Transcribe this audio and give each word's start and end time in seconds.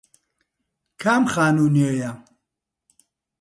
کام 1.01 1.23
خانوو 1.33 1.73
نوێیە؟ 1.75 2.11